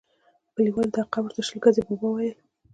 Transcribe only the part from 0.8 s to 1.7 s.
دغه قبر ته شل